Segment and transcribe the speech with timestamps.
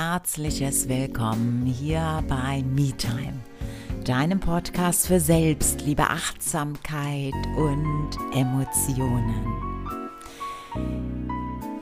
[0.00, 3.34] herzliches Willkommen hier bei MeTime,
[4.02, 9.44] deinem Podcast für Selbstliebe, Achtsamkeit und Emotionen.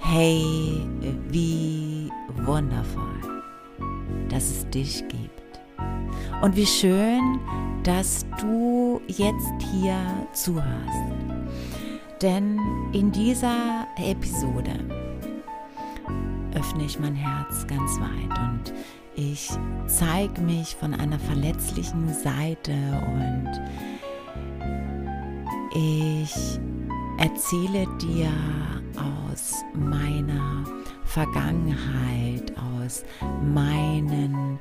[0.01, 0.43] Hey,
[1.29, 2.11] wie
[2.45, 3.21] wundervoll,
[4.29, 5.61] dass es dich gibt.
[6.43, 7.39] Und wie schön,
[7.85, 9.97] dass du jetzt hier
[10.33, 10.67] zuhörst.
[12.21, 12.59] Denn
[12.93, 14.98] in dieser Episode
[16.59, 18.73] öffne ich mein Herz ganz weit und
[19.15, 19.51] ich
[19.87, 22.73] zeige mich von einer verletzlichen Seite
[23.07, 23.51] und
[25.75, 26.59] ich
[27.19, 28.29] erzähle dir
[28.97, 30.65] aus meiner
[31.05, 33.05] Vergangenheit, aus
[33.55, 34.59] meinen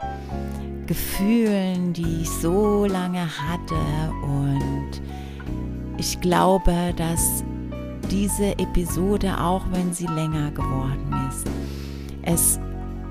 [0.86, 3.76] Gefühlen, die ich so lange hatte
[4.24, 5.02] und
[5.98, 7.44] ich glaube, dass
[8.12, 11.48] diese Episode, auch wenn sie länger geworden ist,
[12.28, 12.60] es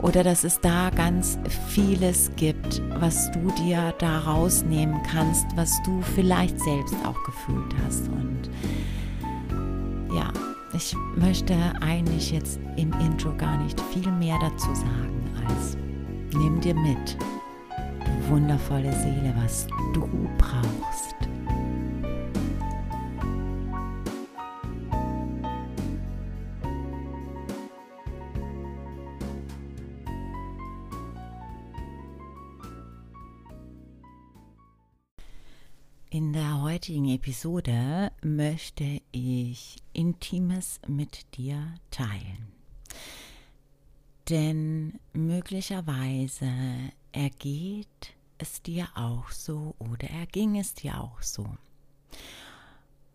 [0.03, 1.39] oder dass es da ganz
[1.69, 8.07] vieles gibt, was du dir da rausnehmen kannst, was du vielleicht selbst auch gefühlt hast.
[8.09, 8.51] Und
[10.15, 10.31] ja,
[10.75, 15.77] ich möchte eigentlich jetzt im Intro gar nicht viel mehr dazu sagen, als
[16.35, 17.17] nimm dir mit,
[18.05, 21.36] du wundervolle Seele, was du brauchst.
[37.17, 42.53] Episode möchte ich Intimes mit dir teilen.
[44.29, 46.51] Denn möglicherweise
[47.13, 51.47] ergeht es dir auch so oder erging es dir auch so.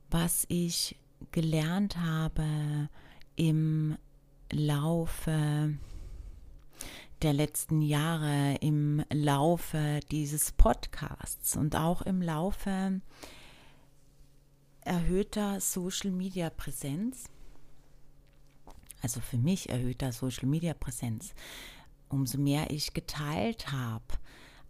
[0.10, 0.96] Was ich
[1.32, 2.90] gelernt habe
[3.36, 4.00] im
[4.52, 5.78] Laufe
[7.22, 13.00] der letzten Jahre im Laufe dieses Podcasts und auch im Laufe
[14.86, 17.26] erhöhter Social-Media-Präsenz,
[19.02, 21.34] also für mich erhöhter Social-Media-Präsenz,
[22.10, 24.04] umso mehr ich geteilt habe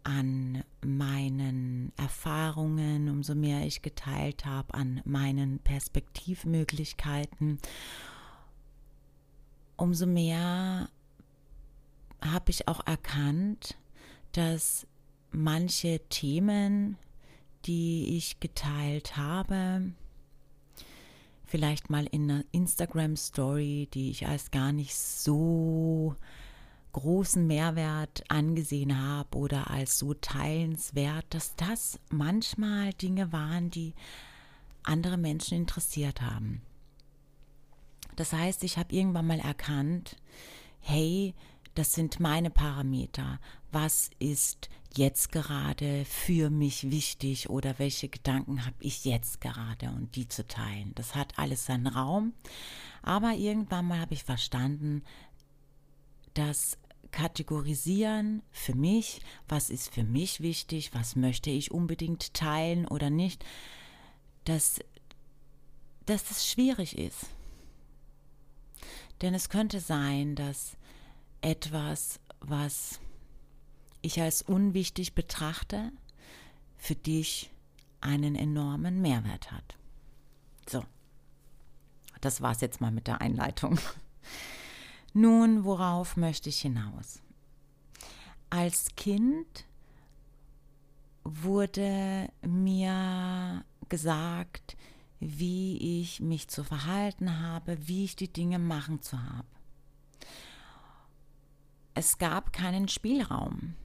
[0.04, 7.60] an meinen Erfahrungen, umso mehr ich geteilt habe an meinen Perspektivmöglichkeiten,
[9.78, 10.90] umso mehr
[12.22, 13.78] habe ich auch erkannt,
[14.32, 14.88] dass
[15.32, 16.98] manche Themen,
[17.66, 19.92] die ich geteilt habe,
[21.52, 26.16] vielleicht mal in einer Instagram Story, die ich als gar nicht so
[26.94, 33.94] großen Mehrwert angesehen habe oder als so teilenswert, dass das manchmal Dinge waren, die
[34.84, 36.62] andere Menschen interessiert haben.
[38.16, 40.16] Das heißt, ich habe irgendwann mal erkannt,
[40.80, 41.34] hey,
[41.76, 43.40] das sind meine Parameter.
[43.72, 50.16] Was ist jetzt gerade für mich wichtig oder welche Gedanken habe ich jetzt gerade und
[50.16, 50.92] die zu teilen.
[50.96, 52.34] Das hat alles seinen Raum.
[53.02, 55.04] Aber irgendwann mal habe ich verstanden,
[56.34, 56.78] dass
[57.12, 63.44] Kategorisieren für mich, was ist für mich wichtig, was möchte ich unbedingt teilen oder nicht,
[64.46, 64.80] dass,
[66.06, 67.28] dass das schwierig ist.
[69.22, 70.78] Denn es könnte sein, dass
[71.42, 73.00] etwas, was
[74.02, 75.92] ich als unwichtig betrachte,
[76.78, 77.52] für dich
[78.00, 79.78] einen enormen Mehrwert hat.
[80.68, 80.84] So,
[82.22, 83.80] das war's jetzt mal mit der Einleitung.
[85.14, 87.22] Nun, worauf möchte ich hinaus?
[88.50, 89.66] Als Kind
[91.24, 94.78] wurde mir gesagt,
[95.20, 99.48] wie ich mich zu verhalten habe, wie ich die Dinge machen zu haben
[101.94, 103.76] es gab keinen Spielraum.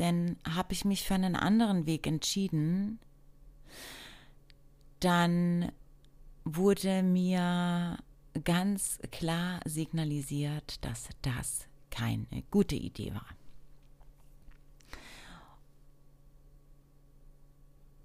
[0.00, 2.98] Denn habe ich mich für einen anderen Weg entschieden,
[4.98, 5.70] dann
[6.44, 7.98] wurde mir
[8.44, 13.26] ganz klar signalisiert, dass das keine gute Idee war.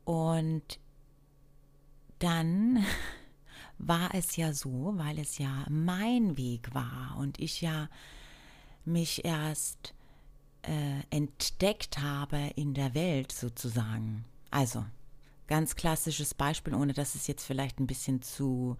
[0.03, 0.79] Und
[2.19, 2.85] dann
[3.77, 7.89] war es ja so, weil es ja mein Weg war und ich ja
[8.83, 9.94] mich erst
[10.67, 14.25] äh, entdeckt habe in der Welt sozusagen.
[14.51, 14.85] Also
[15.47, 18.77] ganz klassisches Beispiel, ohne dass es jetzt vielleicht ein bisschen zu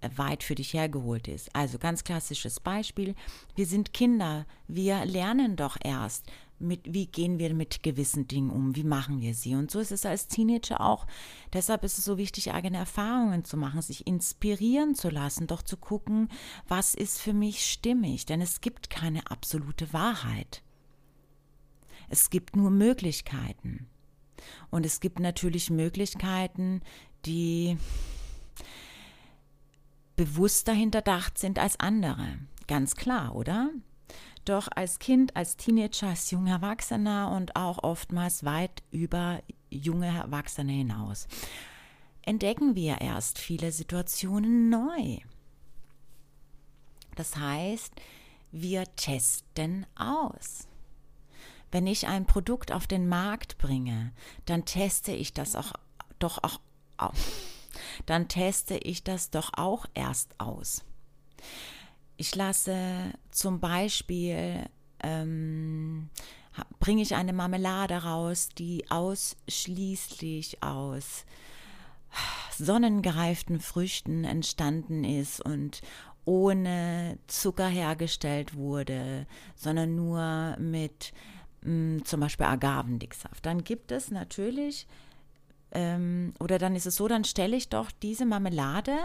[0.00, 1.54] äh, weit für dich hergeholt ist.
[1.54, 3.14] Also ganz klassisches Beispiel,
[3.54, 6.26] wir sind Kinder, wir lernen doch erst,
[6.60, 9.54] mit, wie gehen wir mit gewissen Dingen um, wie machen wir sie.
[9.54, 11.06] Und so ist es als Teenager auch.
[11.52, 15.76] Deshalb ist es so wichtig, eigene Erfahrungen zu machen, sich inspirieren zu lassen, doch zu
[15.76, 16.28] gucken,
[16.68, 18.26] was ist für mich stimmig.
[18.26, 20.62] Denn es gibt keine absolute Wahrheit.
[22.10, 23.88] Es gibt nur Möglichkeiten.
[24.70, 26.82] Und es gibt natürlich Möglichkeiten,
[27.24, 27.78] die
[30.16, 32.38] bewusster hinterdacht sind als andere.
[32.66, 33.70] Ganz klar, oder?
[34.44, 40.72] Doch als Kind, als Teenager, als junger Erwachsener und auch oftmals weit über junge Erwachsene
[40.72, 41.26] hinaus
[42.22, 45.18] entdecken wir erst viele Situationen neu.
[47.16, 47.92] Das heißt,
[48.52, 50.68] wir testen aus.
[51.72, 54.12] Wenn ich ein Produkt auf den Markt bringe,
[54.44, 55.72] dann teste ich das auch
[56.18, 57.14] doch auch,
[58.06, 60.84] dann teste ich das doch auch erst aus.
[62.16, 62.76] Ich lasse
[63.30, 64.68] zum Beispiel,
[65.02, 66.10] ähm,
[66.78, 71.24] bringe ich eine Marmelade raus, die ausschließlich aus
[72.58, 75.80] sonnengereiften Früchten entstanden ist und
[76.24, 81.12] ohne Zucker hergestellt wurde, sondern nur mit
[81.62, 83.44] mh, mm, zum Beispiel Agavendicksaft.
[83.46, 84.86] Dann gibt es natürlich,
[85.72, 88.98] ähm, oder dann ist es so, dann stelle ich doch diese Marmelade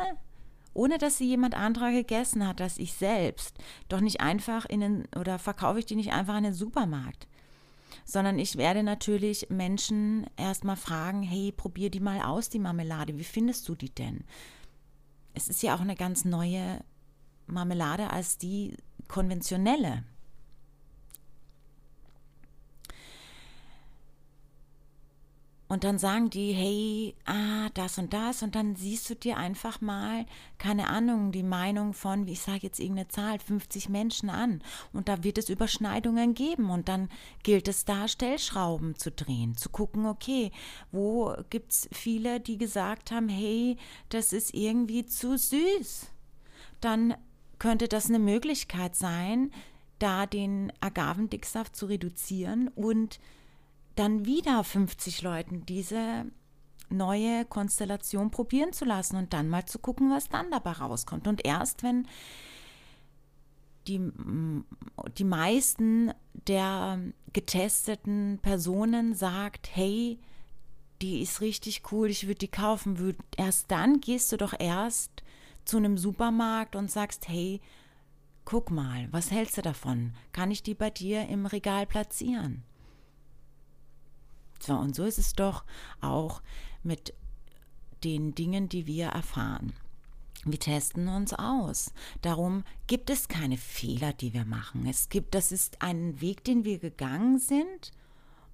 [0.75, 3.57] ohne dass sie jemand anderer gegessen hat als ich selbst,
[3.87, 7.27] doch nicht einfach in den, oder verkaufe ich die nicht einfach in den Supermarkt,
[8.03, 13.23] sondern ich werde natürlich Menschen erstmal fragen, hey, probier die mal aus, die Marmelade, wie
[13.23, 14.25] findest du die denn?
[15.33, 16.83] Es ist ja auch eine ganz neue
[17.47, 18.75] Marmelade als die
[19.07, 20.03] konventionelle.
[25.67, 28.43] Und dann sagen die, hey, ah, das und das.
[28.43, 30.25] Und dann siehst du dir einfach mal,
[30.59, 34.61] keine Ahnung, die Meinung von, wie ich sage jetzt irgendeine Zahl, 50 Menschen an.
[34.93, 36.69] Und da wird es Überschneidungen geben.
[36.69, 37.09] Und dann
[37.41, 40.51] gilt es da, Stellschrauben zu drehen, zu gucken, okay,
[40.91, 43.77] wo gibt es viele, die gesagt haben, hey,
[44.09, 46.07] das ist irgendwie zu süß.
[46.79, 47.15] Dann
[47.57, 49.51] könnte das eine Möglichkeit sein,
[49.97, 53.19] da den Agavendicksaft zu reduzieren und
[53.95, 56.25] dann wieder 50 Leuten diese
[56.89, 61.27] neue Konstellation probieren zu lassen und dann mal zu gucken, was dann dabei rauskommt.
[61.27, 62.07] Und erst wenn
[63.87, 64.01] die,
[65.17, 66.11] die meisten
[66.47, 66.99] der
[67.33, 70.19] getesteten Personen sagt, hey,
[71.01, 75.23] die ist richtig cool, ich würde die kaufen, erst dann gehst du doch erst
[75.65, 77.59] zu einem Supermarkt und sagst, hey,
[78.45, 80.13] guck mal, was hältst du davon?
[80.31, 82.63] Kann ich die bei dir im Regal platzieren?
[84.65, 85.63] So, und so ist es doch
[86.01, 86.41] auch
[86.81, 87.13] mit
[88.03, 89.73] den Dingen, die wir erfahren.
[90.43, 91.91] Wir testen uns aus.
[92.21, 94.85] Darum gibt es keine Fehler, die wir machen.
[94.87, 97.91] Es gibt, das ist ein Weg, den wir gegangen sind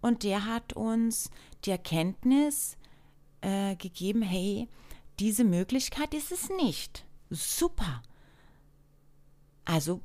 [0.02, 1.30] und der hat uns
[1.64, 2.78] die Erkenntnis
[3.42, 4.68] äh, gegeben, hey,
[5.20, 7.06] diese Möglichkeit ist es nicht.
[7.30, 8.02] Super.
[9.64, 10.02] Also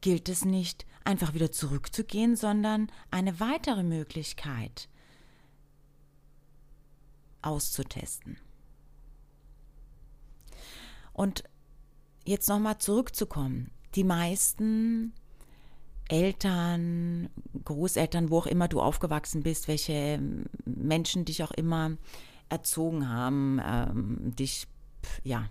[0.00, 4.88] gilt es nicht, einfach wieder zurückzugehen, sondern eine weitere Möglichkeit
[7.48, 8.38] auszutesten.
[11.12, 11.44] Und
[12.24, 13.70] jetzt nochmal zurückzukommen.
[13.94, 15.12] Die meisten
[16.08, 17.28] Eltern,
[17.64, 20.20] Großeltern, wo auch immer du aufgewachsen bist, welche
[20.64, 21.96] Menschen dich auch immer
[22.48, 24.66] erzogen haben, ähm, dich,
[25.22, 25.50] ja,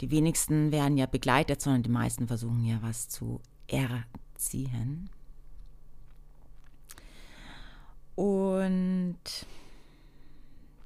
[0.00, 5.10] die wenigsten werden ja begleitet, sondern die meisten versuchen ja was zu erziehen.
[8.14, 9.16] Und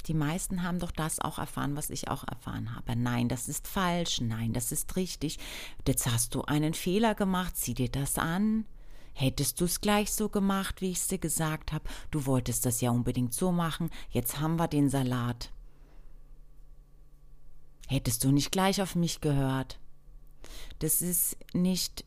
[0.06, 2.97] die meisten haben doch das auch erfahren, was ich auch erfahren habe.
[2.97, 4.21] Nein, das ist falsch.
[4.21, 5.38] Nein, das ist richtig.
[5.87, 7.56] Jetzt hast du einen Fehler gemacht.
[7.56, 8.66] Sieh dir das an.
[9.14, 11.85] Hättest du es gleich so gemacht, wie ich es dir gesagt habe?
[12.11, 13.90] Du wolltest das ja unbedingt so machen.
[14.11, 15.52] Jetzt haben wir den Salat.
[17.88, 19.78] Hättest du nicht gleich auf mich gehört?
[20.78, 22.04] Das ist nicht.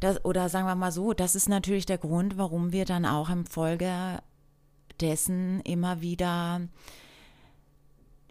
[0.00, 3.28] Das, oder sagen wir mal so, das ist natürlich der Grund, warum wir dann auch
[3.28, 4.22] im Folge
[5.00, 6.62] dessen immer wieder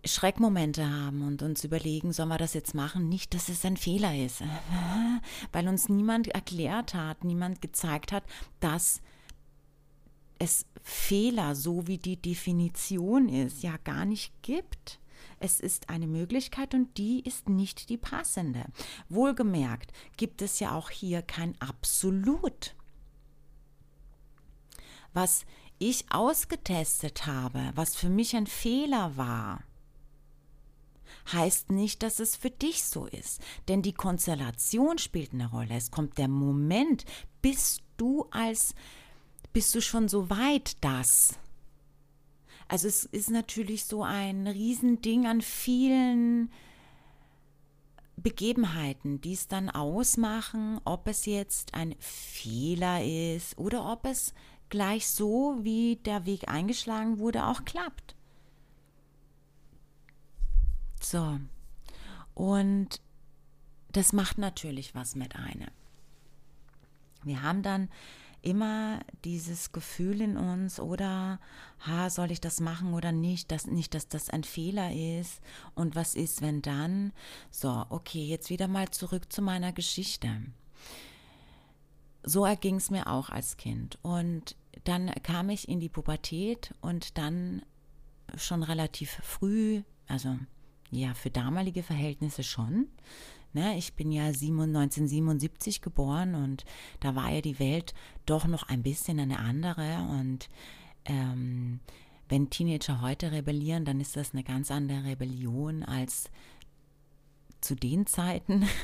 [0.06, 3.08] Schreckmomente haben und uns überlegen, sollen wir das jetzt machen?
[3.08, 4.44] Nicht, dass es ein Fehler ist,
[5.54, 8.24] weil uns niemand erklärt hat, niemand gezeigt hat,
[8.60, 9.02] dass
[10.40, 15.00] es Fehler, so wie die Definition ist, ja gar nicht gibt.
[15.40, 18.66] Es ist eine Möglichkeit und die ist nicht die passende.
[19.08, 22.76] Wohlgemerkt gibt es ja auch hier kein Absolut.
[25.14, 25.46] Was
[25.90, 29.64] ich ausgetestet habe, was für mich ein Fehler war,
[31.32, 33.42] heißt nicht, dass es für dich so ist.
[33.68, 35.76] Denn die Konstellation spielt eine Rolle.
[35.76, 37.06] Es kommt der Moment,
[37.42, 38.76] bist du als,
[39.54, 41.40] bist du schon so weit, das?
[42.68, 46.52] Also es ist natürlich so ein Riesending an vielen
[48.16, 54.34] Begebenheiten, die es dann ausmachen, ob es jetzt ein Fehler ist oder ob es
[54.70, 58.16] gleich so, wie der Weg eingeschlagen wurde, auch klappt.
[61.02, 61.40] So.
[62.34, 63.02] Und
[63.92, 65.70] das macht natürlich was mit einem.
[67.24, 67.90] Wir haben dann
[68.42, 71.40] immer dieses Gefühl in uns oder
[71.80, 75.42] ha, soll ich das machen oder nicht, dass nicht, dass das ein Fehler ist
[75.76, 77.14] und was ist, wenn dann?
[77.52, 80.42] So, okay, jetzt wieder mal zurück zu meiner Geschichte.
[82.24, 87.18] So erging es mir auch als Kind und dann kam ich in die Pubertät und
[87.18, 87.64] dann
[88.36, 90.38] schon relativ früh, also
[90.90, 92.88] ja, für damalige Verhältnisse schon,
[93.56, 96.66] Ne, ich bin ja 1977 geboren und
[97.02, 97.94] da war ja die Welt
[98.26, 100.08] doch noch ein bisschen eine andere.
[100.10, 100.50] Und
[101.06, 101.80] ähm,
[102.30, 106.32] wenn Teenager heute rebellieren, dann ist das eine ganz andere Rebellion als
[107.64, 108.66] zu den Zeiten.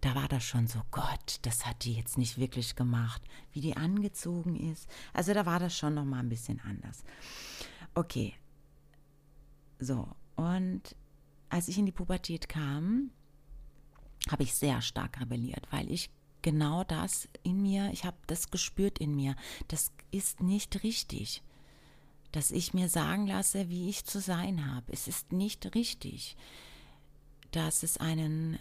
[0.00, 3.76] Da war das schon so, Gott, das hat die jetzt nicht wirklich gemacht, wie die
[3.76, 4.88] angezogen ist.
[5.12, 7.02] Also da war das schon noch mal ein bisschen anders.
[7.92, 8.34] Okay,
[9.80, 10.94] so und
[11.48, 13.10] als ich in die Pubertät kam,
[14.30, 16.08] habe ich sehr stark rebelliert, weil ich
[16.42, 19.34] genau das in mir, ich habe das gespürt in mir,
[19.68, 21.42] das ist nicht richtig,
[22.32, 24.92] dass ich mir sagen lasse, wie ich zu sein habe.
[24.92, 26.36] Es ist nicht richtig,
[27.56, 28.58] dass es einen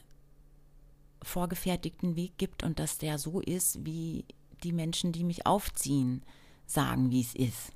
[1.21, 4.25] vorgefertigten Weg gibt und dass der so ist, wie
[4.63, 6.23] die Menschen, die mich aufziehen,
[6.65, 7.71] sagen, wie es ist.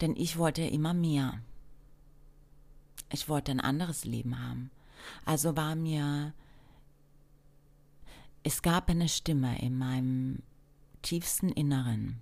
[0.00, 1.40] Denn ich wollte immer mehr
[3.12, 4.70] ich wollte ein anderes Leben haben.
[5.24, 6.32] Also war mir,
[8.42, 10.42] es gab eine Stimme in meinem
[11.02, 12.20] tiefsten Inneren,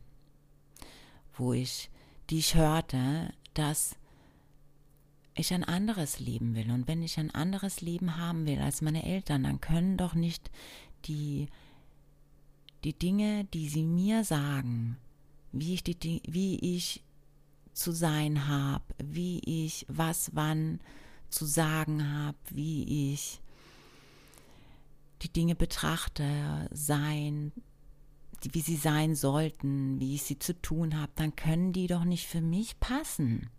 [1.35, 1.91] wo ich,
[2.29, 3.97] die ich hörte, dass
[5.35, 6.71] ich ein anderes Leben will.
[6.71, 10.51] Und wenn ich ein anderes Leben haben will als meine Eltern, dann können doch nicht
[11.07, 11.49] die,
[12.85, 14.97] die Dinge, die sie mir sagen,
[15.53, 17.03] wie ich, die, wie ich
[17.73, 20.81] zu sein habe, wie ich was wann
[21.29, 23.41] zu sagen habe, wie ich
[25.23, 27.53] die Dinge betrachte, sein,
[28.53, 32.27] wie sie sein sollten, wie ich sie zu tun habe, dann können die doch nicht
[32.27, 33.51] für mich passen.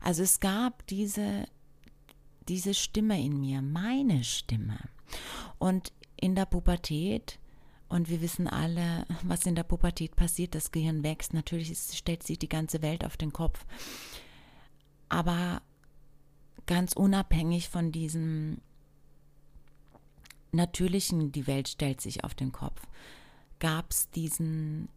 [0.00, 1.46] Also es gab diese,
[2.48, 4.78] diese Stimme in mir, meine Stimme.
[5.58, 7.38] Und in der Pubertät
[7.88, 10.54] und wir wissen alle, was in der Pubertät passiert.
[10.54, 11.32] Das Gehirn wächst.
[11.32, 13.64] Natürlich stellt sich die ganze Welt auf den Kopf.
[15.08, 15.62] Aber
[16.66, 18.60] ganz unabhängig von diesem
[20.50, 22.82] natürlichen, die Welt stellt sich auf den Kopf,
[23.58, 24.88] gab es diesen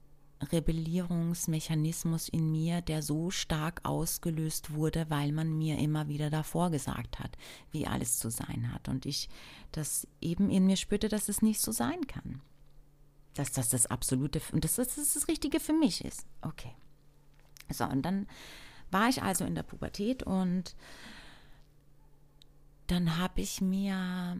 [0.51, 7.19] Rebellierungsmechanismus in mir, der so stark ausgelöst wurde, weil man mir immer wieder davor gesagt
[7.19, 7.37] hat,
[7.71, 8.87] wie alles zu sein hat.
[8.87, 9.29] Und ich
[9.71, 12.41] das eben in mir spürte, dass es nicht so sein kann
[13.37, 16.25] dass das das absolute und dass das das Richtige für mich ist.
[16.41, 16.73] Okay.
[17.69, 18.27] So, und dann
[18.91, 20.75] war ich also in der Pubertät und
[22.87, 24.37] dann habe ich mir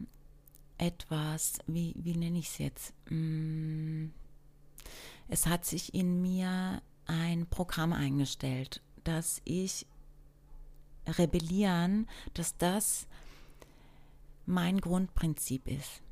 [0.78, 2.94] etwas, wie, wie nenne ich es jetzt?
[3.10, 4.06] Mm,
[5.28, 9.86] es hat sich in mir ein Programm eingestellt, dass ich
[11.06, 13.06] rebellieren, dass das
[14.46, 16.02] mein Grundprinzip ist.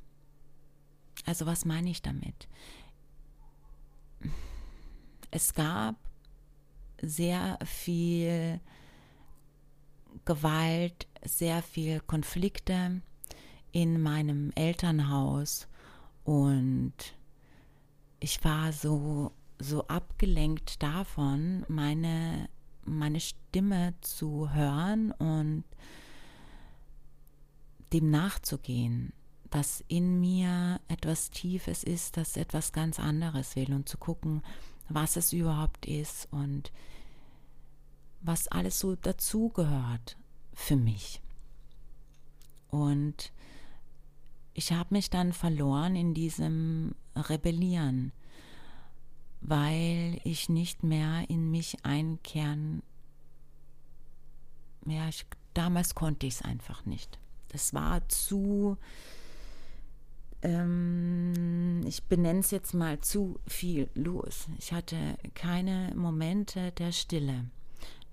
[1.25, 2.49] Also was meine ich damit?
[5.31, 5.97] Es gab
[7.01, 8.61] sehr viel
[10.25, 13.03] Gewalt, sehr viel Konflikte
[13.73, 15.69] in meinem Elternhaus
[16.25, 17.16] und
[18.21, 22.49] ich war so so abgelenkt davon, meine
[22.85, 25.65] meine Stimme zu hören und
[27.93, 29.13] dem nachzugehen
[29.51, 34.43] dass in mir etwas Tiefes ist, das etwas ganz anderes will und zu gucken,
[34.89, 36.73] was es überhaupt ist und
[38.21, 40.17] was alles so dazugehört
[40.53, 41.21] für mich.
[42.69, 43.33] Und
[44.57, 48.11] ich habe mich dann verloren in diesem Rebellieren,
[49.43, 52.83] weil ich nicht mehr in mich einkehren,
[54.87, 57.19] ja, ich, damals konnte ich es einfach nicht.
[57.49, 58.79] Das war zu,
[60.41, 64.49] ähm, ich benenne es jetzt mal zu viel los.
[64.59, 67.45] Ich hatte keine Momente der Stille,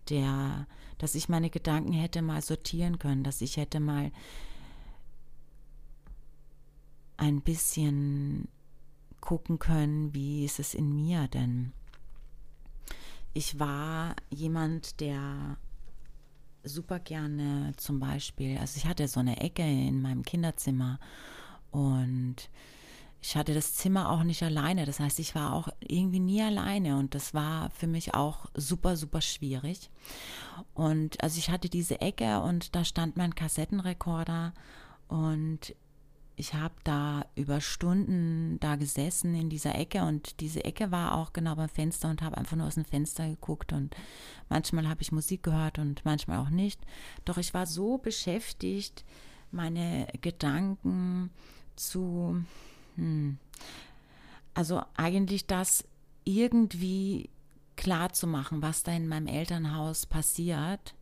[0.09, 4.12] der, dass ich meine Gedanken hätte mal sortieren können, dass ich hätte mal
[7.17, 8.48] ein bisschen
[9.22, 11.72] gucken können, wie ist es in mir, denn
[13.34, 15.58] ich war jemand, der
[16.63, 21.00] super gerne zum Beispiel, also ich hatte so eine Ecke in meinem Kinderzimmer
[21.72, 22.50] und
[23.22, 24.86] ich hatte das Zimmer auch nicht alleine.
[24.86, 28.98] Das heißt, ich war auch irgendwie nie alleine und das war für mich auch super,
[28.98, 29.89] super schwierig.
[30.74, 34.53] Und also ich hatte diese Ecke und da stand mein Kassettenrekorder
[35.08, 35.74] und
[36.35, 41.31] ich habe da über Stunden da gesessen in dieser Ecke und diese Ecke war auch
[41.31, 43.95] genau beim Fenster und habe einfach nur aus dem Fenster geguckt und
[44.49, 46.79] manchmal habe ich Musik gehört und manchmal auch nicht.
[47.25, 49.05] Doch ich war so beschäftigt,
[49.51, 51.29] meine Gedanken
[51.75, 52.43] zu,
[52.95, 53.37] hm,
[54.55, 55.85] also eigentlich das
[56.23, 57.29] irgendwie
[57.75, 60.95] klar zu machen, was da in meinem Elternhaus passiert,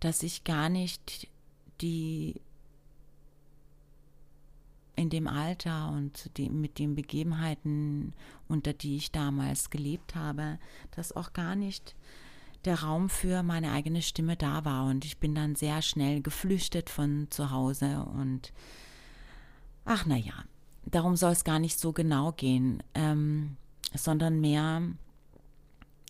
[0.00, 1.28] dass ich gar nicht
[1.80, 2.40] die
[4.96, 8.12] in dem Alter und die, mit den Begebenheiten,
[8.48, 10.58] unter die ich damals gelebt habe,
[10.92, 11.94] dass auch gar nicht
[12.64, 14.86] der Raum für meine eigene Stimme da war.
[14.86, 18.06] Und ich bin dann sehr schnell geflüchtet von zu Hause.
[18.14, 18.52] Und
[19.84, 20.32] ach naja,
[20.86, 23.56] darum soll es gar nicht so genau gehen, ähm,
[23.94, 24.82] sondern mehr,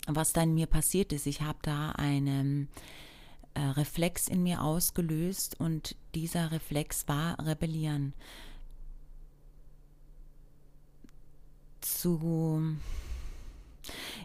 [0.07, 1.27] was da in mir passiert ist.
[1.27, 2.69] Ich habe da einen
[3.55, 8.15] äh, Reflex in mir ausgelöst und dieser Reflex war Rebellieren.
[11.85, 12.77] Zu.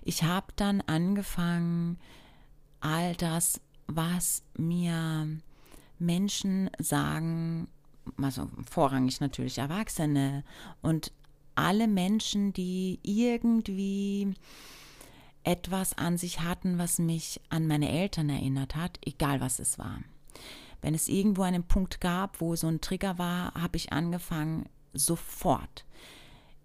[0.03, 1.97] Ich habe dann angefangen,
[2.79, 5.27] all das, was mir
[5.97, 7.67] Menschen sagen,
[8.21, 10.43] also vorrangig natürlich Erwachsene
[10.81, 11.11] und
[11.55, 14.33] alle Menschen, die irgendwie
[15.43, 19.99] etwas an sich hatten, was mich an meine Eltern erinnert hat, egal was es war.
[20.81, 25.85] Wenn es irgendwo einen Punkt gab, wo so ein Trigger war, habe ich angefangen, sofort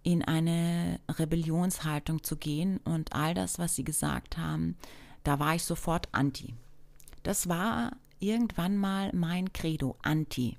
[0.05, 4.77] in eine Rebellionshaltung zu gehen und all das, was sie gesagt haben,
[5.23, 6.53] da war ich sofort anti.
[7.23, 10.57] Das war irgendwann mal mein Credo, anti.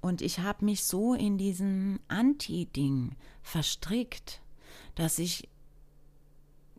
[0.00, 4.40] Und ich habe mich so in diesem Anti-Ding verstrickt,
[4.94, 5.46] dass ich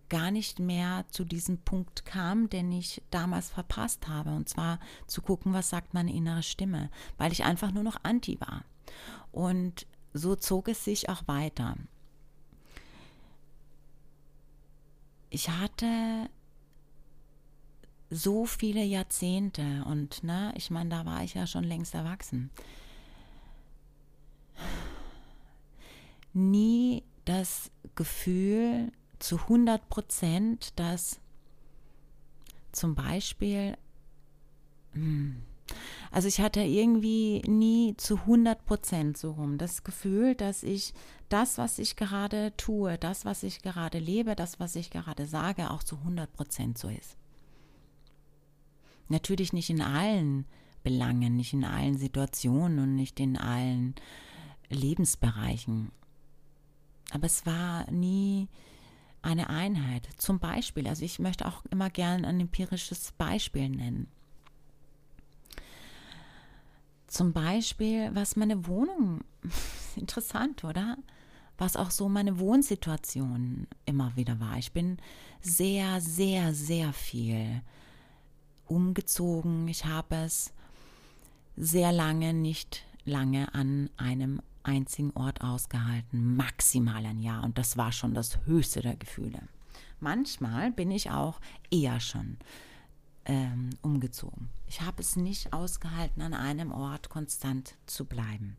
[0.10, 4.32] gar nicht mehr zu diesem Punkt kam, den ich damals verpasst habe.
[4.32, 6.89] Und zwar zu gucken, was sagt meine innere Stimme,
[7.20, 8.63] weil ich einfach nur noch anti war.
[9.32, 9.86] Und
[10.17, 11.75] so zog es sich auch weiter.
[15.30, 16.30] Ich hatte
[18.10, 22.49] so viele Jahrzehnte und ne, ich meine, da war ich ja schon längst erwachsen.
[26.34, 31.19] Nie das Gefühl zu 100 Prozent, dass
[32.71, 33.77] zum Beispiel,
[34.93, 35.41] hm,
[36.12, 40.93] also ich hatte irgendwie nie zu 100 Prozent so rum das Gefühl, dass ich
[41.30, 45.72] das, was ich gerade tue, das, was ich gerade lebe, das, was ich gerade sage,
[45.72, 47.17] auch zu 100 Prozent so ist.
[49.10, 50.46] Natürlich nicht in allen
[50.84, 53.96] Belangen, nicht in allen Situationen und nicht in allen
[54.70, 55.91] Lebensbereichen.
[57.12, 58.48] Aber es war nie
[59.22, 60.08] eine Einheit.
[60.17, 64.08] Zum Beispiel, also ich möchte auch immer gerne ein empirisches Beispiel nennen.
[67.08, 69.22] Zum Beispiel, was meine Wohnung,
[69.96, 70.98] interessant, oder?
[71.58, 74.58] Was auch so meine Wohnsituation immer wieder war.
[74.58, 74.98] Ich bin
[75.41, 77.62] sehr, sehr, sehr viel
[78.67, 79.67] umgezogen.
[79.67, 80.54] Ich habe es
[81.56, 87.43] sehr lange, nicht lange an einem einzigen Ort ausgehalten, maximal ein Jahr.
[87.43, 89.41] Und das war schon das höchste der Gefühle.
[90.00, 91.39] Manchmal bin ich auch
[91.72, 92.38] eher schon
[93.28, 94.50] ähm, umgezogen.
[94.68, 98.58] Ich habe es nicht ausgehalten, an einem Ort konstant zu bleiben.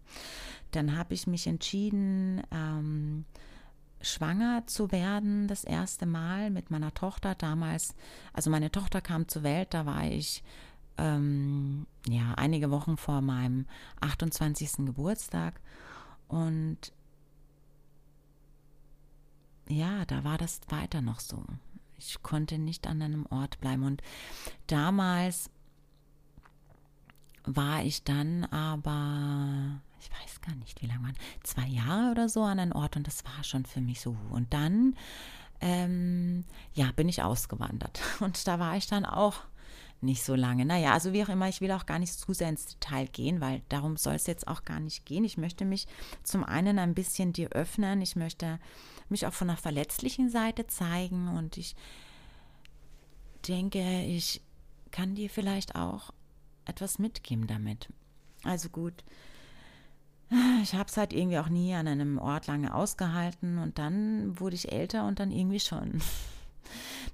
[0.71, 3.25] Dann habe ich mich entschieden, ähm,
[4.01, 7.95] schwanger zu werden, das erste Mal mit meiner Tochter damals.
[8.33, 10.45] Also meine Tochter kam zur Welt, da war ich
[10.99, 13.67] ähm, ja einige Wochen vor meinem
[14.01, 14.87] 28.
[14.87, 15.61] Geburtstag
[16.29, 16.93] und
[19.69, 21.43] ja, da war das weiter noch so.
[21.99, 23.83] Ich konnte nicht an einem Ort bleiben.
[23.85, 24.03] Und
[24.67, 25.51] damals
[27.45, 32.43] war ich dann aber, ich weiß gar nicht, wie lange waren, zwei Jahre oder so
[32.43, 34.17] an einem Ort und das war schon für mich so.
[34.31, 34.97] Und dann,
[35.61, 38.01] ähm, ja, bin ich ausgewandert.
[38.21, 39.43] Und da war ich dann auch
[40.01, 40.65] nicht so lange.
[40.65, 43.41] Naja, also wie auch immer, ich will auch gar nicht zu sehr ins Detail gehen,
[43.41, 45.25] weil darum soll es jetzt auch gar nicht gehen.
[45.25, 45.87] Ich möchte mich
[46.23, 48.01] zum einen ein bisschen dir öffnen.
[48.01, 48.61] Ich möchte
[49.09, 51.75] mich auch von der verletzlichen Seite zeigen und ich
[53.47, 54.43] denke, ich
[54.91, 56.13] kann dir vielleicht auch
[56.65, 57.89] etwas mitgeben damit.
[58.45, 59.05] Also gut.
[60.63, 64.57] ich habe es halt irgendwie auch nie an einem Ort lange ausgehalten und dann wurde
[64.57, 66.01] ich älter und dann irgendwie schon.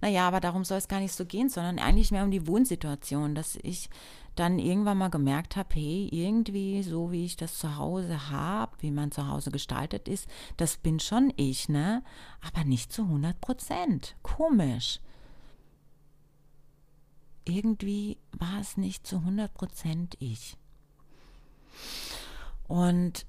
[0.04, 3.34] Naja, aber darum soll es gar nicht so gehen, sondern eigentlich mehr um die Wohnsituation,
[3.34, 3.88] dass ich
[4.34, 8.90] dann irgendwann mal gemerkt habe, hey, irgendwie so wie ich das zu Hause habe, wie
[8.90, 12.02] man zu Hause gestaltet ist, das bin schon ich, ne?
[12.42, 14.14] Aber nicht zu 100 Prozent.
[14.22, 15.00] Komisch.
[17.46, 20.58] Irgendwie war es nicht zu 100 Prozent ich.
[22.68, 23.24] Und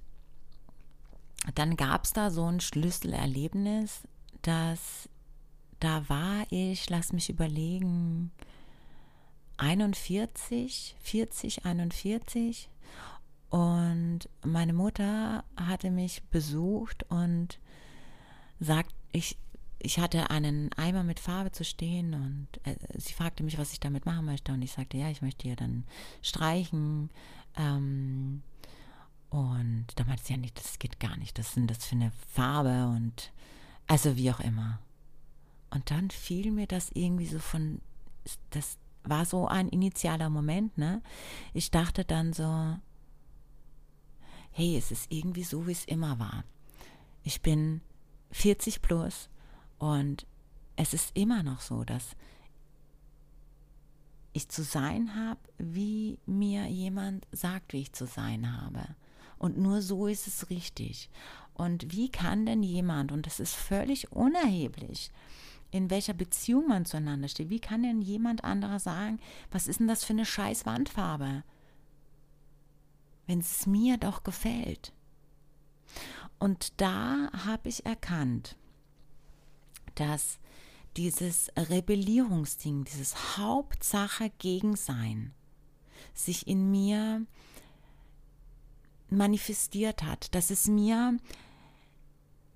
[1.54, 4.02] dann gab es da so ein Schlüsselerlebnis,
[4.42, 5.08] dass
[5.80, 8.32] da war ich, lass mich überlegen,
[9.58, 12.70] 41, 40, 41
[13.50, 17.60] und meine Mutter hatte mich besucht und
[18.60, 19.38] sagt, ich,
[19.80, 23.80] ich hatte einen Eimer mit Farbe zu stehen und äh, sie fragte mich, was ich
[23.80, 25.86] damit machen möchte und ich sagte, ja, ich möchte hier dann
[26.22, 27.10] streichen.
[27.56, 28.42] Ähm,
[29.30, 32.12] und da meinte sie ja nicht, das geht gar nicht, das sind das für eine
[32.34, 33.32] Farbe und
[33.88, 34.80] also wie auch immer.
[35.76, 37.82] Und dann fiel mir das irgendwie so von,
[38.52, 41.02] das war so ein initialer Moment, ne?
[41.54, 42.78] Ich dachte dann so,
[44.52, 46.46] hey, es ist irgendwie so, wie es immer war.
[47.24, 47.82] Ich bin
[48.32, 49.30] 40 plus
[49.78, 50.26] und
[50.78, 52.16] es ist immer noch so, dass
[54.32, 58.96] ich zu sein habe, wie mir jemand sagt, wie ich zu sein habe.
[59.38, 61.10] Und nur so ist es richtig.
[61.54, 65.12] Und wie kann denn jemand, und das ist völlig unerheblich,
[65.71, 67.49] in welcher Beziehung man zueinander steht.
[67.49, 69.19] Wie kann denn jemand anderer sagen,
[69.51, 71.43] was ist denn das für eine scheiß Wandfarbe?
[73.28, 74.93] Wenn es mir doch gefällt.
[76.39, 78.56] Und da habe ich erkannt,
[79.95, 80.39] dass
[80.97, 85.34] dieses Rebellierungsding, dieses Hauptsache Gegensein
[86.13, 87.25] sich in mir
[89.10, 91.17] manifestiert hat, dass es mir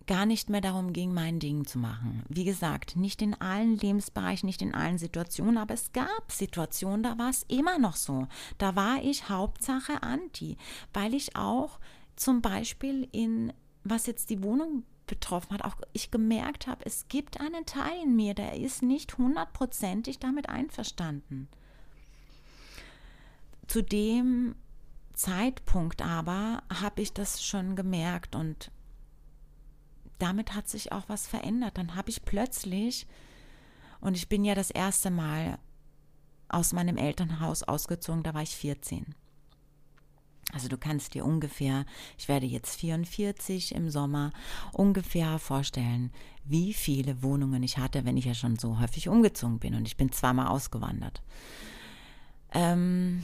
[0.10, 2.24] gar nicht mehr darum ging, mein Ding zu machen.
[2.30, 7.20] Wie gesagt, nicht in allen Lebensbereichen, nicht in allen Situationen, aber es gab Situationen, da
[7.20, 8.28] war es immer noch so.
[8.58, 10.58] Da war ich Hauptsache Anti,
[10.94, 11.80] weil ich auch
[12.16, 17.40] zum Beispiel in, was jetzt die Wohnung betroffen hat, auch ich gemerkt habe, es gibt
[17.40, 21.50] einen Teil in mir, der ist nicht hundertprozentig damit einverstanden.
[23.68, 24.56] Zu dem
[25.14, 28.72] Zeitpunkt aber habe ich das schon gemerkt und
[30.20, 31.78] damit hat sich auch was verändert.
[31.78, 33.08] Dann habe ich plötzlich,
[34.00, 35.58] und ich bin ja das erste Mal
[36.48, 39.16] aus meinem Elternhaus ausgezogen, da war ich 14.
[40.52, 41.86] Also du kannst dir ungefähr,
[42.18, 44.32] ich werde jetzt 44 im Sommer,
[44.74, 46.12] ungefähr vorstellen,
[46.44, 49.76] wie viele Wohnungen ich hatte, wenn ich ja schon so häufig umgezogen bin.
[49.76, 51.22] Und ich bin zweimal ausgewandert.
[52.52, 53.22] Ähm,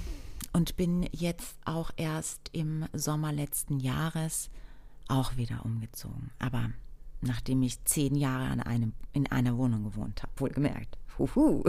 [0.54, 4.52] und bin jetzt auch erst im Sommer letzten Jahres
[5.08, 6.30] auch wieder umgezogen.
[6.38, 6.70] Aber
[7.22, 10.98] nachdem ich zehn Jahre an einem, in einer Wohnung gewohnt habe, wohlgemerkt.
[11.18, 11.64] Huhu.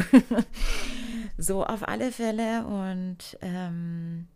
[1.38, 4.28] so auf alle Fälle und ähm,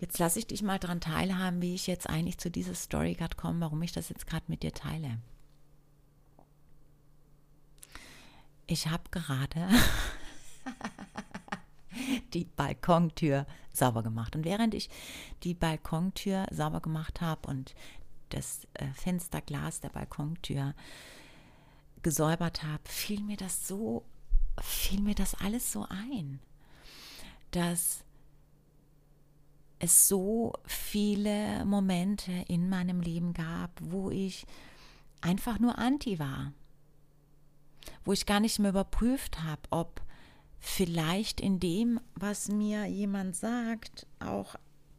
[0.00, 3.36] jetzt lasse ich dich mal daran teilhaben, wie ich jetzt eigentlich zu dieser Story gerade
[3.36, 5.18] komme, warum ich das jetzt gerade mit dir teile.
[8.66, 9.68] Ich habe gerade
[12.34, 14.36] die Balkontür sauber gemacht.
[14.36, 14.88] Und während ich
[15.42, 17.74] die Balkontür sauber gemacht habe und
[18.30, 20.74] das äh, Fensterglas der Balkontür
[22.02, 24.04] gesäubert habe, fiel mir das so,
[24.60, 26.40] fiel mir das alles so ein,
[27.52, 28.04] dass
[29.78, 34.46] es so viele Momente in meinem Leben gab, wo ich
[35.20, 36.52] einfach nur anti war,
[38.04, 40.00] wo ich gar nicht mehr überprüft habe, ob
[40.62, 44.54] vielleicht in dem, was mir jemand sagt, auch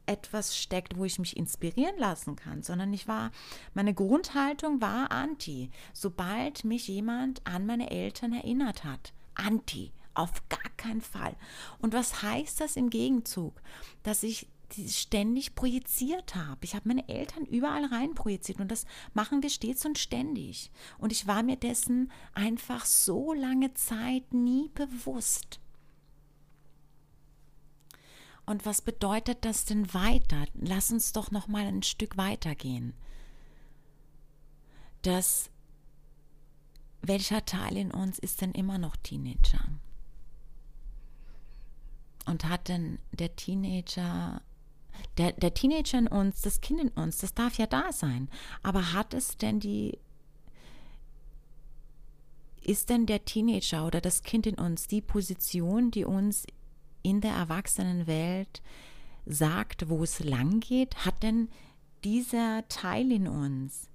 [0.06, 3.32] etwas steckt, wo ich mich inspirieren lassen kann, sondern ich war,
[3.74, 5.72] meine Grundhaltung war anti.
[5.94, 11.36] Sobald mich jemand an meine Eltern erinnert hat, anti, auf gar keinen Fall.
[11.80, 13.62] Und was heißt das im Gegenzug?
[14.04, 14.48] Dass ich
[14.90, 16.60] ständig projiziert habe.
[16.64, 20.72] Ich habe meine Eltern überall rein projiziert und das machen wir stets und ständig.
[20.98, 25.60] Und ich war mir dessen einfach so lange Zeit nie bewusst.
[28.46, 30.46] Und was bedeutet das denn weiter?
[30.54, 32.94] Lass uns doch noch mal ein Stück weitergehen.
[35.02, 35.50] Das
[37.06, 39.60] welcher Teil in uns ist denn immer noch Teenager?
[42.26, 44.42] Und hat denn der Teenager
[45.18, 48.30] der, der Teenager in uns, das Kind in uns, das darf ja da sein.
[48.62, 49.98] Aber hat es denn die,
[52.62, 56.46] ist denn der Teenager oder das Kind in uns die Position, die uns
[57.02, 58.62] in der Erwachsenenwelt
[59.26, 61.06] sagt, wo es lang geht?
[61.06, 61.50] Hat denn
[62.04, 63.90] dieser Teil in uns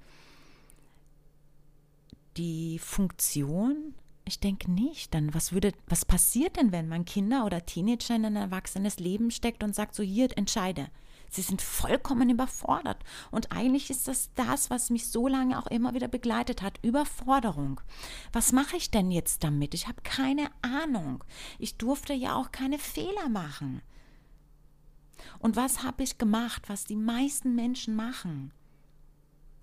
[2.36, 3.94] die Funktion?
[4.28, 5.14] Ich denke nicht.
[5.14, 9.30] Dann was würde, was passiert denn, wenn man Kinder oder Teenager in ein erwachsenes Leben
[9.30, 10.88] steckt und sagt, so hier entscheide.
[11.30, 13.02] Sie sind vollkommen überfordert.
[13.30, 16.78] Und eigentlich ist das das, was mich so lange auch immer wieder begleitet hat.
[16.82, 17.80] Überforderung.
[18.32, 19.72] Was mache ich denn jetzt damit?
[19.72, 21.24] Ich habe keine Ahnung.
[21.58, 23.80] Ich durfte ja auch keine Fehler machen.
[25.38, 28.52] Und was habe ich gemacht, was die meisten Menschen machen?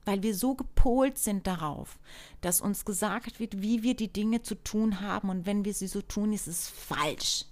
[0.06, 2.00] Weil wir so gepolt sind darauf,
[2.41, 5.30] dass uns gesagt wird, wie wir die Dinge zu tun haben.
[5.30, 7.46] Und wenn wir sie so tun, ist es falsch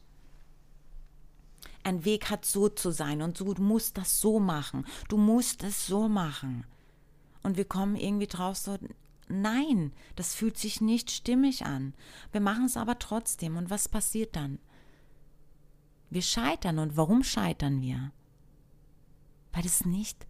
[1.83, 5.85] ein Weg hat so zu sein und du musst das so machen, du musst es
[5.85, 6.65] so machen.
[7.43, 8.77] Und wir kommen irgendwie drauf so,
[9.27, 11.93] nein, das fühlt sich nicht stimmig an.
[12.31, 13.57] Wir machen es aber trotzdem.
[13.57, 14.59] Und was passiert dann?
[16.09, 16.79] Wir scheitern.
[16.79, 18.11] Und warum scheitern wir?
[19.51, 20.25] Weil es nicht,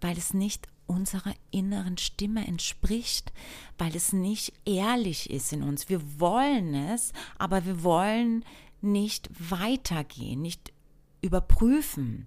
[0.00, 3.32] weil es nicht unserer inneren Stimme entspricht,
[3.78, 5.88] weil es nicht ehrlich ist in uns.
[5.88, 8.44] Wir wollen es, aber wir wollen
[8.80, 10.72] nicht weitergehen, nicht
[11.22, 12.26] überprüfen,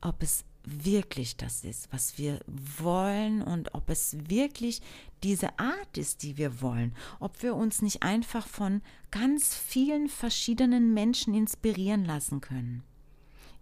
[0.00, 4.80] ob es wirklich das ist, was wir wollen und ob es wirklich
[5.22, 10.94] diese Art ist, die wir wollen, ob wir uns nicht einfach von ganz vielen verschiedenen
[10.94, 12.84] Menschen inspirieren lassen können.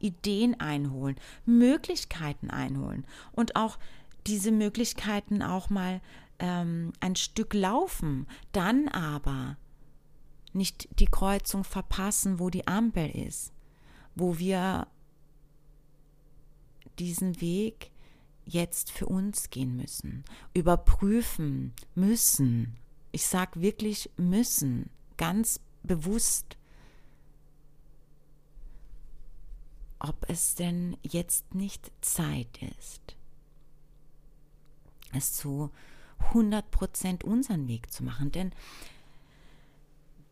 [0.01, 3.79] Ideen einholen, Möglichkeiten einholen und auch
[4.27, 6.01] diese Möglichkeiten auch mal
[6.39, 9.57] ähm, ein Stück laufen, dann aber
[10.53, 13.53] nicht die Kreuzung verpassen, wo die Ampel ist,
[14.15, 14.89] wo wir
[16.99, 17.93] diesen Weg
[18.45, 22.77] jetzt für uns gehen müssen, überprüfen müssen.
[23.13, 26.57] Ich sage wirklich müssen, ganz bewusst,
[30.01, 33.17] ob es denn jetzt nicht Zeit ist,
[35.13, 35.71] es zu
[36.33, 38.33] 100% unseren Weg zu machen.
[38.33, 38.53] Denn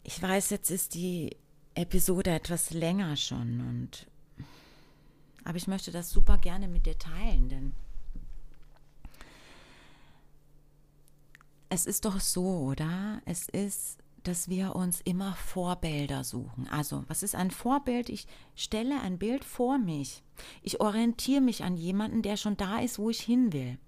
[0.02, 1.36] ich weiß, jetzt ist die
[1.74, 4.06] Episode etwas länger schon und
[5.44, 7.72] aber ich möchte das super gerne mit dir teilen, denn
[11.70, 13.22] es ist doch so, oder?
[13.24, 16.68] Es ist, dass wir uns immer Vorbilder suchen.
[16.70, 18.08] Also, was ist ein Vorbild?
[18.08, 20.22] Ich stelle ein Bild vor mich.
[20.62, 23.78] Ich orientiere mich an jemanden, der schon da ist, wo ich hin will.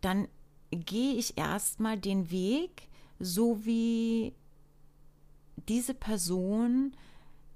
[0.00, 0.28] Dann
[0.70, 2.88] gehe ich erstmal den Weg,
[3.18, 4.34] so wie
[5.68, 6.92] diese Person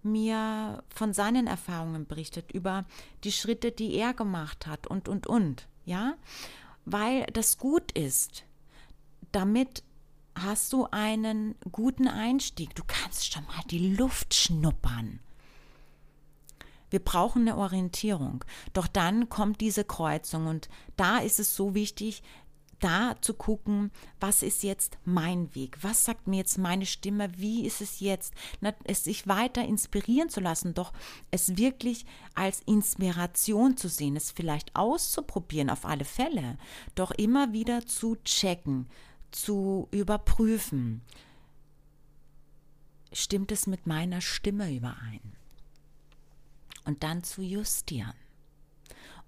[0.02, 2.84] mir von seinen Erfahrungen berichtet, über
[3.22, 6.16] die Schritte, die er gemacht hat und, und, und, ja,
[6.84, 8.44] weil das gut ist.
[9.30, 9.84] Damit
[10.34, 12.74] hast du einen guten Einstieg.
[12.74, 15.20] Du kannst schon mal die Luft schnuppern.
[16.90, 18.44] Wir brauchen eine Orientierung.
[18.74, 22.22] Doch dann kommt diese Kreuzung und da ist es so wichtig,
[22.82, 23.90] da zu gucken,
[24.20, 25.78] was ist jetzt mein Weg?
[25.82, 27.30] Was sagt mir jetzt meine Stimme?
[27.38, 28.34] Wie ist es jetzt?
[28.84, 30.92] Es sich weiter inspirieren zu lassen, doch
[31.30, 36.58] es wirklich als Inspiration zu sehen, es vielleicht auszuprobieren auf alle Fälle,
[36.94, 38.88] doch immer wieder zu checken,
[39.32, 41.02] zu überprüfen.
[43.12, 45.20] Stimmt es mit meiner Stimme überein?
[46.84, 48.14] Und dann zu justieren.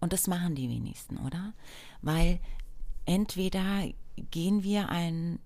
[0.00, 1.54] Und das machen die wenigsten, oder?
[2.02, 2.40] Weil
[3.06, 3.88] entweder
[4.30, 5.38] gehen wir einen,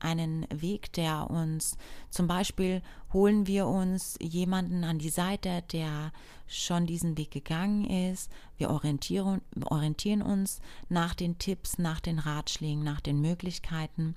[0.00, 1.76] einen Weg, der uns
[2.10, 2.82] zum Beispiel
[3.12, 6.12] holen wir uns jemanden an die Seite, der
[6.46, 8.30] schon diesen Weg gegangen ist.
[8.56, 14.14] Wir orientieren, orientieren uns nach den Tipps, nach den Ratschlägen, nach den Möglichkeiten.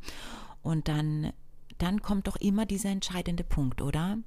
[0.62, 1.34] Und dann,
[1.78, 4.18] dann kommt doch immer dieser entscheidende Punkt, oder?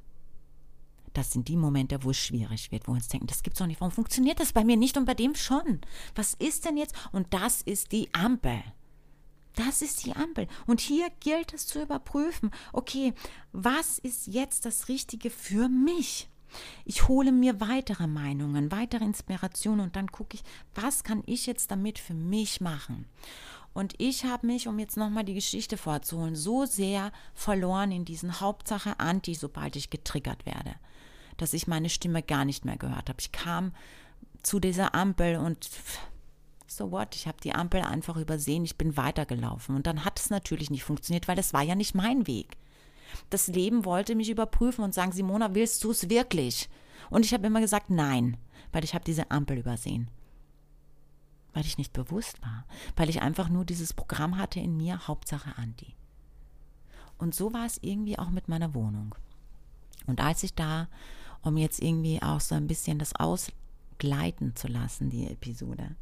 [1.16, 3.66] Das sind die Momente, wo es schwierig wird, wo wir uns denken, das gibt's doch
[3.66, 3.80] nicht.
[3.80, 5.80] Warum funktioniert das bei mir nicht und bei dem schon?
[6.14, 6.94] Was ist denn jetzt?
[7.10, 8.62] Und das ist die Ampel.
[9.56, 10.46] Das ist die Ampel.
[10.66, 13.12] Und hier gilt es zu überprüfen, okay,
[13.52, 16.28] was ist jetzt das Richtige für mich?
[16.84, 21.72] Ich hole mir weitere Meinungen, weitere Inspirationen und dann gucke ich, was kann ich jetzt
[21.72, 23.06] damit für mich machen?
[23.74, 28.40] Und ich habe mich, um jetzt nochmal die Geschichte vorzuholen, so sehr verloren in diesen
[28.40, 30.76] Hauptsache Anti, sobald ich getriggert werde
[31.36, 33.20] dass ich meine Stimme gar nicht mehr gehört habe.
[33.20, 33.72] Ich kam
[34.42, 35.68] zu dieser Ampel und
[36.66, 39.76] so what, ich habe die Ampel einfach übersehen, ich bin weitergelaufen.
[39.76, 42.56] Und dann hat es natürlich nicht funktioniert, weil das war ja nicht mein Weg.
[43.30, 46.68] Das Leben wollte mich überprüfen und sagen, Simona, willst du es wirklich?
[47.10, 48.36] Und ich habe immer gesagt, nein,
[48.72, 50.10] weil ich habe diese Ampel übersehen.
[51.54, 55.56] Weil ich nicht bewusst war, weil ich einfach nur dieses Programm hatte in mir, Hauptsache
[55.56, 55.94] Anti.
[57.16, 59.14] Und so war es irgendwie auch mit meiner Wohnung.
[60.06, 60.88] Und als ich da
[61.46, 65.96] um jetzt irgendwie auch so ein bisschen das ausgleiten zu lassen, die Episode.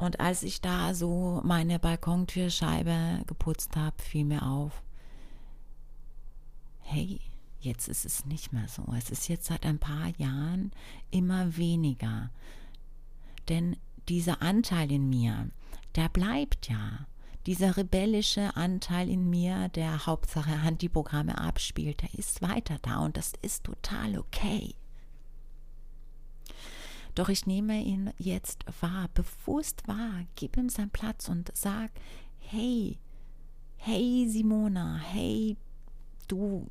[0.00, 4.82] Und als ich da so meine Balkontürscheibe geputzt habe, fiel mir auf,
[6.80, 7.20] hey,
[7.60, 8.82] jetzt ist es nicht mehr so.
[8.96, 10.72] Es ist jetzt seit ein paar Jahren
[11.10, 12.30] immer weniger.
[13.50, 13.76] Denn
[14.08, 15.50] dieser Anteil in mir,
[15.96, 17.04] der bleibt ja.
[17.44, 23.34] Dieser rebellische Anteil in mir, der Hauptsache Antiprogramme abspielt, der ist weiter da und das
[23.42, 24.74] ist total okay.
[27.14, 31.90] Doch ich nehme ihn jetzt wahr, bewusst wahr, gib ihm seinen Platz und sag,
[32.38, 32.98] hey,
[33.76, 35.56] hey Simona, hey
[36.28, 36.68] du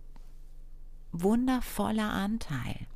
[1.12, 2.88] wundervoller Anteil.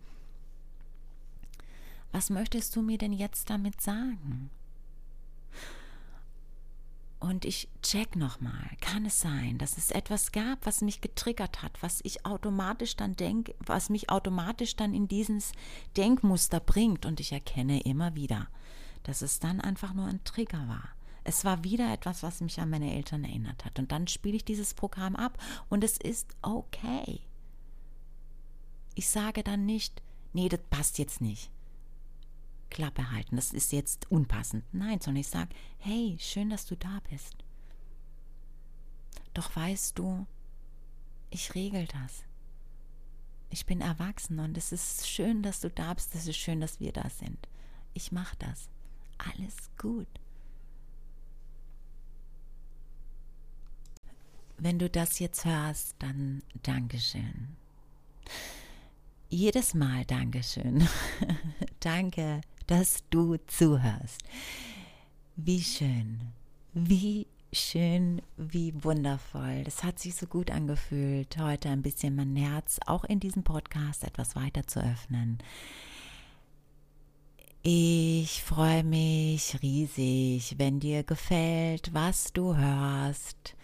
[2.12, 4.50] Was möchtest du mir denn jetzt damit sagen?
[7.24, 11.82] Und ich check nochmal, kann es sein, dass es etwas gab, was mich getriggert hat,
[11.82, 15.54] was ich automatisch dann denke, was mich automatisch dann in dieses
[15.96, 18.50] Denkmuster bringt und ich erkenne immer wieder,
[19.04, 20.90] dass es dann einfach nur ein Trigger war.
[21.24, 23.80] Es war wieder etwas, was mich an meine Eltern erinnert hat.
[23.80, 25.38] Und dann spiele ich dieses Programm ab
[25.70, 27.22] und es ist okay.
[28.96, 30.02] Ich sage dann nicht,
[30.34, 31.50] nee, das passt jetzt nicht.
[32.74, 34.66] Klappe halten, das ist jetzt unpassend.
[34.74, 37.36] Nein, sondern ich sage, hey, schön, dass du da bist.
[39.34, 40.26] Doch weißt du,
[41.30, 42.26] ich regel das.
[43.50, 46.80] Ich bin erwachsen und es ist schön, dass du da bist, es ist schön, dass
[46.80, 47.48] wir da sind.
[47.94, 48.68] Ich mache das.
[49.20, 50.08] Alles gut.
[54.58, 57.56] Wenn du das jetzt hörst, dann Dankeschön.
[59.30, 60.88] Jedes Mal Dankeschön.
[61.80, 64.22] Danke dass du zuhörst.
[65.36, 66.20] Wie schön,
[66.74, 69.64] wie schön, wie wundervoll.
[69.64, 74.04] Das hat sich so gut angefühlt, heute ein bisschen mein Herz auch in diesem Podcast
[74.04, 75.40] etwas weiter zu öffnen.
[77.62, 83.56] Ich freue mich riesig, wenn dir gefällt, was du hörst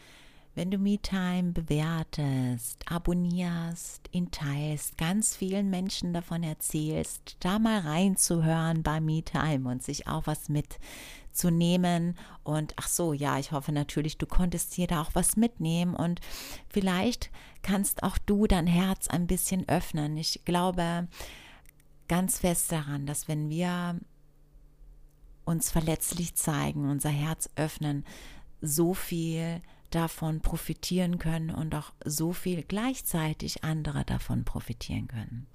[0.59, 8.83] wenn du MeTime bewertest, abonnierst, ihn teilst, ganz vielen Menschen davon erzählst, da mal reinzuhören
[8.83, 12.17] bei MeTime und sich auch was mitzunehmen.
[12.43, 16.19] Und ach so, ja, ich hoffe natürlich, du konntest hier da auch was mitnehmen und
[16.67, 20.17] vielleicht kannst auch du dein Herz ein bisschen öffnen.
[20.17, 21.07] Ich glaube
[22.09, 23.97] ganz fest daran, dass wenn wir
[25.45, 28.03] uns verletzlich zeigen, unser Herz öffnen,
[28.59, 35.47] so viel davon profitieren können und auch so viel gleichzeitig andere davon profitieren können.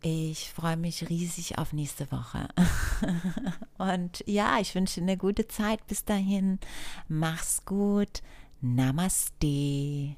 [0.00, 2.48] Ich freue mich riesig auf nächste Woche.
[3.78, 6.60] Und ja, ich wünsche eine gute Zeit bis dahin.
[7.08, 8.22] Mach's gut.
[8.60, 10.16] Namaste.